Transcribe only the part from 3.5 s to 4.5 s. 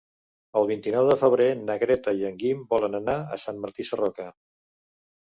Martí Sarroca.